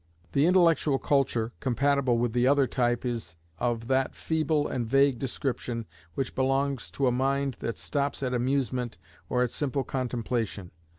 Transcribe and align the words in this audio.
The 0.31 0.47
intellectual 0.47 0.97
culture 0.97 1.53
compatible 1.59 2.17
with 2.17 2.33
the 2.33 2.47
other 2.47 2.65
type 2.65 3.05
is 3.05 3.35
of 3.59 3.85
that 3.85 4.15
feeble 4.15 4.67
and 4.67 4.87
vague 4.89 5.19
description 5.19 5.85
which 6.15 6.33
belongs 6.33 6.89
to 6.93 7.05
a 7.05 7.11
mind 7.11 7.57
that 7.59 7.77
stops 7.77 8.23
at 8.23 8.33
amusement 8.33 8.97
or 9.29 9.43
at 9.43 9.51
simple 9.51 9.83
contemplation. 9.83 10.71